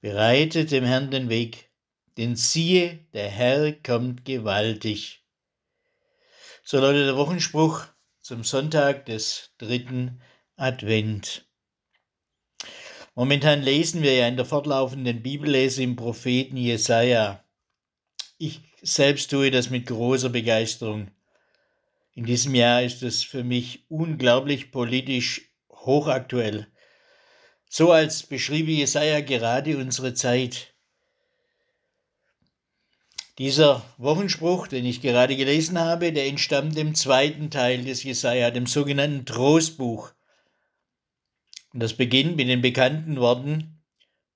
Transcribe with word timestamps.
Bereitet 0.00 0.70
dem 0.70 0.84
Herrn 0.84 1.10
den 1.10 1.28
Weg, 1.28 1.70
denn 2.16 2.36
siehe, 2.36 3.00
der 3.12 3.28
Herr 3.28 3.72
kommt 3.72 4.24
gewaltig. 4.24 5.24
So 6.62 6.78
lautet 6.78 7.06
der 7.06 7.16
Wochenspruch 7.16 7.86
zum 8.20 8.44
Sonntag 8.44 9.06
des 9.06 9.52
dritten 9.58 10.20
Advent. 10.56 11.46
Momentan 13.14 13.62
lesen 13.62 14.02
wir 14.02 14.14
ja 14.14 14.28
in 14.28 14.36
der 14.36 14.44
fortlaufenden 14.44 15.22
Bibellese 15.22 15.82
im 15.82 15.96
Propheten 15.96 16.56
Jesaja. 16.56 17.42
Ich 18.36 18.60
selbst 18.82 19.30
tue 19.30 19.50
das 19.50 19.70
mit 19.70 19.86
großer 19.86 20.28
Begeisterung. 20.28 21.10
In 22.14 22.24
diesem 22.24 22.54
Jahr 22.54 22.82
ist 22.82 23.02
es 23.02 23.22
für 23.22 23.44
mich 23.44 23.84
unglaublich 23.88 24.70
politisch 24.70 25.50
hochaktuell. 25.70 26.66
So 27.68 27.92
als 27.92 28.22
beschriebe 28.22 28.70
Jesaja 28.70 29.20
gerade 29.20 29.76
unsere 29.76 30.14
Zeit. 30.14 30.74
Dieser 33.38 33.84
Wochenspruch, 33.98 34.66
den 34.66 34.86
ich 34.86 35.02
gerade 35.02 35.36
gelesen 35.36 35.78
habe, 35.78 36.12
der 36.12 36.26
entstammt 36.26 36.76
dem 36.76 36.94
zweiten 36.94 37.50
Teil 37.50 37.84
des 37.84 38.02
Jesaja, 38.02 38.50
dem 38.50 38.66
sogenannten 38.66 39.26
Trostbuch. 39.26 40.12
Und 41.74 41.80
das 41.82 41.92
beginnt 41.92 42.36
mit 42.36 42.48
den 42.48 42.62
bekannten 42.62 43.16
Worten: 43.16 43.82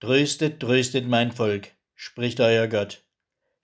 Tröstet, 0.00 0.60
tröstet 0.60 1.06
mein 1.06 1.32
Volk, 1.32 1.72
spricht 1.94 2.40
euer 2.40 2.68
Gott. 2.68 3.04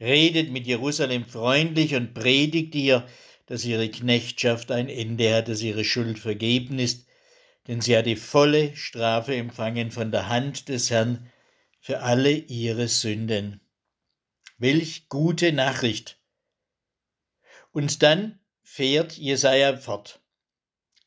Redet 0.00 0.50
mit 0.50 0.66
Jerusalem 0.66 1.24
freundlich 1.24 1.94
und 1.94 2.14
predigt 2.14 2.74
ihr, 2.74 3.06
dass 3.46 3.64
ihre 3.64 3.88
Knechtschaft 3.88 4.72
ein 4.72 4.88
Ende 4.88 5.32
hat, 5.32 5.46
dass 5.46 5.62
ihre 5.62 5.84
Schuld 5.84 6.18
vergeben 6.18 6.80
ist, 6.80 7.06
denn 7.66 7.80
sie 7.80 7.96
hat 7.96 8.06
die 8.06 8.16
volle 8.16 8.74
Strafe 8.76 9.34
empfangen 9.34 9.90
von 9.90 10.10
der 10.10 10.28
Hand 10.28 10.68
des 10.68 10.90
Herrn 10.90 11.30
für 11.80 12.00
alle 12.00 12.32
ihre 12.32 12.88
Sünden. 12.88 13.60
Welch 14.58 15.08
gute 15.08 15.52
Nachricht! 15.52 16.18
Und 17.72 18.02
dann 18.02 18.38
fährt 18.62 19.16
Jesaja 19.16 19.76
fort. 19.76 20.20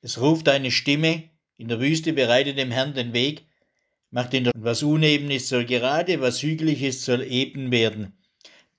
Es 0.01 0.19
ruft 0.19 0.49
eine 0.49 0.71
Stimme 0.71 1.29
in 1.57 1.67
der 1.67 1.79
Wüste, 1.79 2.13
bereitet 2.13 2.57
dem 2.57 2.71
Herrn 2.71 2.93
den 2.93 3.13
Weg, 3.13 3.45
macht 4.09 4.33
ihn, 4.33 4.49
was 4.55 4.83
uneben 4.83 5.31
ist, 5.31 5.49
soll 5.49 5.65
gerade, 5.65 6.21
was 6.21 6.41
hügelig 6.41 6.81
ist, 6.81 7.03
soll 7.03 7.23
eben 7.23 7.71
werden. 7.71 8.17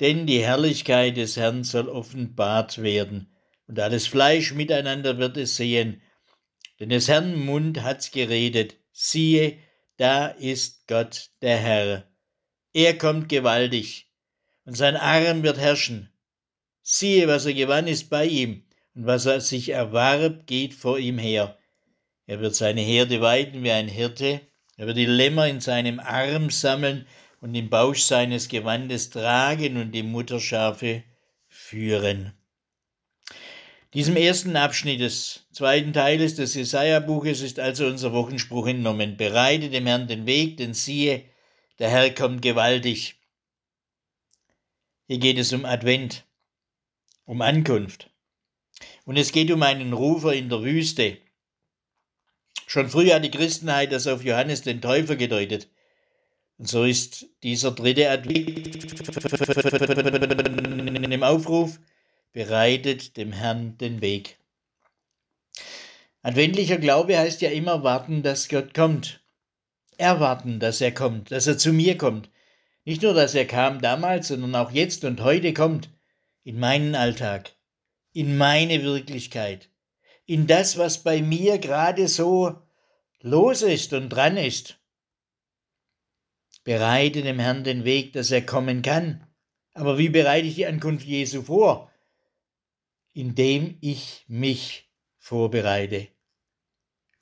Denn 0.00 0.26
die 0.26 0.42
Herrlichkeit 0.42 1.16
des 1.16 1.36
Herrn 1.36 1.64
soll 1.64 1.88
offenbart 1.88 2.82
werden, 2.82 3.32
und 3.66 3.78
alles 3.78 4.06
Fleisch 4.06 4.52
miteinander 4.52 5.18
wird 5.18 5.36
es 5.36 5.56
sehen, 5.56 6.02
denn 6.80 6.88
des 6.88 7.08
Herrn 7.08 7.38
Mund 7.44 7.82
hat's 7.82 8.10
geredet. 8.10 8.76
Siehe, 8.92 9.58
da 9.96 10.26
ist 10.26 10.86
Gott 10.86 11.30
der 11.42 11.56
Herr. 11.58 12.04
Er 12.72 12.98
kommt 12.98 13.28
gewaltig, 13.28 14.08
und 14.64 14.76
sein 14.76 14.96
Arm 14.96 15.42
wird 15.42 15.58
herrschen. 15.58 16.10
Siehe, 16.82 17.28
was 17.28 17.46
er 17.46 17.54
gewann, 17.54 17.86
ist 17.86 18.10
bei 18.10 18.26
ihm, 18.26 18.64
und 18.94 19.06
was 19.06 19.26
er 19.26 19.40
sich 19.40 19.68
erwarb, 19.68 20.46
geht 20.46 20.74
vor 20.74 20.98
ihm 20.98 21.18
her. 21.18 21.58
Er 22.26 22.40
wird 22.40 22.54
seine 22.54 22.80
Herde 22.80 23.20
weiden 23.20 23.62
wie 23.62 23.70
ein 23.70 23.88
Hirte, 23.88 24.40
er 24.76 24.86
wird 24.86 24.96
die 24.96 25.06
Lämmer 25.06 25.46
in 25.46 25.60
seinem 25.60 26.00
Arm 26.00 26.50
sammeln 26.50 27.06
und 27.40 27.54
im 27.54 27.70
Bausch 27.70 28.02
seines 28.02 28.48
Gewandes 28.48 29.10
tragen 29.10 29.76
und 29.76 29.92
die 29.92 30.02
Mutterschafe 30.02 31.04
führen. 31.48 32.32
Diesem 33.94 34.16
ersten 34.16 34.56
Abschnitt 34.56 35.00
des 35.00 35.46
zweiten 35.52 35.92
Teiles 35.92 36.34
des 36.34 36.54
Jesaja-Buches 36.54 37.42
ist 37.42 37.60
also 37.60 37.86
unser 37.86 38.12
Wochenspruch 38.12 38.66
entnommen. 38.66 39.16
Bereite 39.16 39.70
dem 39.70 39.86
Herrn 39.86 40.08
den 40.08 40.26
Weg, 40.26 40.56
denn 40.56 40.74
siehe, 40.74 41.22
der 41.78 41.90
Herr 41.90 42.10
kommt 42.10 42.42
gewaltig. 42.42 43.20
Hier 45.06 45.18
geht 45.18 45.38
es 45.38 45.52
um 45.52 45.64
Advent, 45.64 46.24
um 47.24 47.40
Ankunft. 47.40 48.10
Und 49.04 49.16
es 49.16 49.30
geht 49.30 49.52
um 49.52 49.62
einen 49.62 49.92
Rufer 49.92 50.32
in 50.32 50.48
der 50.48 50.64
Wüste. 50.64 51.18
Schon 52.66 52.88
früh 52.88 53.12
hat 53.12 53.24
die 53.24 53.30
Christenheit 53.30 53.92
das 53.92 54.08
auf 54.08 54.24
Johannes 54.24 54.62
den 54.62 54.80
Täufer 54.80 55.14
gedeutet. 55.14 55.68
Und 56.58 56.68
so 56.68 56.82
ist 56.82 57.26
dieser 57.44 57.70
dritte 57.70 58.10
Advent 58.10 58.48
im 61.12 61.22
Aufruf, 61.22 61.78
bereitet 62.34 63.16
dem 63.16 63.32
Herrn 63.32 63.78
den 63.78 64.02
Weg. 64.02 64.38
Adventlicher 66.20 66.78
Glaube 66.78 67.16
heißt 67.16 67.40
ja 67.40 67.50
immer 67.50 67.84
warten, 67.84 68.22
dass 68.22 68.48
Gott 68.48 68.74
kommt. 68.74 69.22
Erwarten, 69.96 70.58
dass 70.58 70.80
er 70.80 70.92
kommt, 70.92 71.30
dass 71.30 71.46
er 71.46 71.56
zu 71.56 71.72
mir 71.72 71.96
kommt. 71.96 72.28
Nicht 72.84 73.02
nur, 73.02 73.14
dass 73.14 73.34
er 73.34 73.46
kam 73.46 73.80
damals, 73.80 74.28
sondern 74.28 74.54
auch 74.56 74.72
jetzt 74.72 75.04
und 75.04 75.22
heute 75.22 75.54
kommt. 75.54 75.90
In 76.42 76.58
meinen 76.58 76.96
Alltag, 76.96 77.54
in 78.12 78.36
meine 78.36 78.82
Wirklichkeit, 78.82 79.70
in 80.26 80.46
das, 80.46 80.76
was 80.76 81.02
bei 81.02 81.22
mir 81.22 81.58
gerade 81.58 82.08
so 82.08 82.58
los 83.20 83.62
ist 83.62 83.92
und 83.92 84.08
dran 84.10 84.36
ist. 84.36 84.78
Bereite 86.64 87.22
dem 87.22 87.38
Herrn 87.38 87.62
den 87.62 87.84
Weg, 87.84 88.12
dass 88.12 88.30
er 88.32 88.44
kommen 88.44 88.82
kann. 88.82 89.24
Aber 89.72 89.98
wie 89.98 90.08
bereite 90.08 90.48
ich 90.48 90.56
die 90.56 90.66
Ankunft 90.66 91.06
Jesu 91.06 91.42
vor? 91.42 91.90
Indem 93.14 93.78
ich 93.80 94.24
mich 94.28 94.90
vorbereite. 95.18 96.08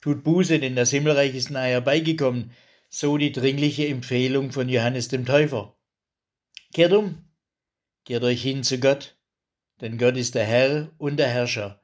Tut 0.01 0.23
Buße, 0.23 0.59
denn 0.59 0.75
das 0.75 0.89
Himmelreich 0.89 1.33
ist 1.33 1.49
nahe 1.49 1.69
herbeigekommen, 1.69 2.51
so 2.89 3.17
die 3.17 3.31
dringliche 3.31 3.87
Empfehlung 3.87 4.51
von 4.51 4.67
Johannes 4.67 5.07
dem 5.07 5.25
Täufer. 5.25 5.77
Kehrt 6.73 6.91
um, 6.93 7.23
kehrt 8.03 8.23
euch 8.23 8.41
hin 8.41 8.63
zu 8.63 8.79
Gott, 8.79 9.17
denn 9.79 9.97
Gott 9.97 10.17
ist 10.17 10.35
der 10.35 10.45
Herr 10.45 10.91
und 10.97 11.17
der 11.17 11.29
Herrscher. 11.29 11.81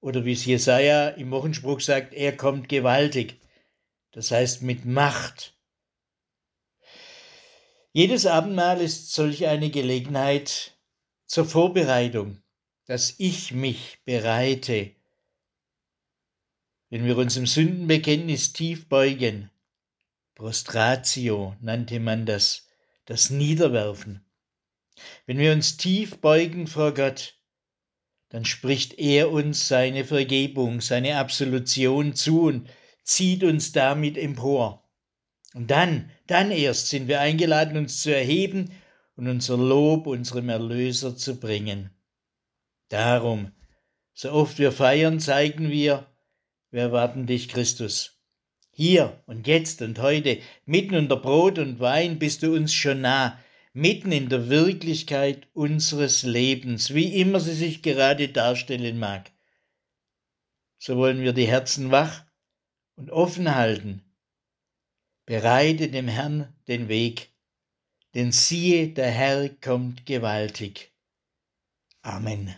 Oder 0.00 0.24
wie 0.24 0.32
es 0.32 0.44
Jesaja 0.44 1.08
im 1.08 1.30
Wochenspruch 1.32 1.80
sagt, 1.80 2.14
er 2.14 2.36
kommt 2.36 2.68
gewaltig, 2.68 3.40
das 4.12 4.30
heißt 4.30 4.62
mit 4.62 4.84
Macht. 4.84 5.56
Jedes 7.92 8.26
Abendmahl 8.26 8.80
ist 8.80 9.12
solch 9.12 9.46
eine 9.46 9.70
Gelegenheit 9.70 10.78
zur 11.26 11.44
Vorbereitung, 11.44 12.40
dass 12.88 13.14
ich 13.18 13.52
mich 13.52 13.98
bereite. 14.06 14.92
Wenn 16.88 17.04
wir 17.04 17.18
uns 17.18 17.36
im 17.36 17.46
Sündenbekenntnis 17.46 18.54
tief 18.54 18.88
beugen, 18.88 19.50
Prostratio 20.34 21.54
nannte 21.60 22.00
man 22.00 22.24
das, 22.24 22.66
das 23.04 23.28
Niederwerfen. 23.28 24.24
Wenn 25.26 25.36
wir 25.36 25.52
uns 25.52 25.76
tief 25.76 26.16
beugen 26.22 26.66
vor 26.66 26.94
Gott, 26.94 27.34
dann 28.30 28.46
spricht 28.46 28.98
er 28.98 29.30
uns 29.30 29.68
seine 29.68 30.06
Vergebung, 30.06 30.80
seine 30.80 31.18
Absolution 31.18 32.14
zu 32.14 32.44
und 32.44 32.70
zieht 33.04 33.44
uns 33.44 33.72
damit 33.72 34.16
empor. 34.16 34.88
Und 35.52 35.70
dann, 35.70 36.10
dann 36.26 36.50
erst 36.50 36.88
sind 36.88 37.06
wir 37.06 37.20
eingeladen, 37.20 37.76
uns 37.76 38.00
zu 38.00 38.14
erheben 38.14 38.72
und 39.14 39.28
unser 39.28 39.58
Lob 39.58 40.06
unserem 40.06 40.48
Erlöser 40.48 41.14
zu 41.14 41.38
bringen. 41.38 41.90
Darum, 42.88 43.52
so 44.14 44.32
oft 44.32 44.58
wir 44.58 44.72
feiern, 44.72 45.20
zeigen 45.20 45.70
wir, 45.70 46.06
wir 46.70 46.82
erwarten 46.82 47.26
dich, 47.26 47.48
Christus. 47.48 48.20
Hier 48.70 49.22
und 49.26 49.46
jetzt 49.46 49.82
und 49.82 49.98
heute, 49.98 50.38
mitten 50.64 50.94
unter 50.94 51.16
Brot 51.16 51.58
und 51.58 51.80
Wein, 51.80 52.18
bist 52.18 52.42
du 52.42 52.54
uns 52.54 52.72
schon 52.72 53.00
nah, 53.00 53.38
mitten 53.72 54.12
in 54.12 54.28
der 54.28 54.48
Wirklichkeit 54.48 55.48
unseres 55.52 56.22
Lebens, 56.22 56.94
wie 56.94 57.20
immer 57.20 57.40
sie 57.40 57.54
sich 57.54 57.82
gerade 57.82 58.28
darstellen 58.28 58.98
mag. 58.98 59.30
So 60.78 60.96
wollen 60.96 61.22
wir 61.22 61.32
die 61.32 61.48
Herzen 61.48 61.90
wach 61.90 62.24
und 62.94 63.10
offen 63.10 63.54
halten. 63.54 64.02
Bereite 65.26 65.88
dem 65.88 66.08
Herrn 66.08 66.54
den 66.68 66.88
Weg, 66.88 67.30
denn 68.14 68.32
siehe, 68.32 68.88
der 68.88 69.10
Herr 69.10 69.48
kommt 69.48 70.06
gewaltig. 70.06 70.92
Amen. 72.02 72.54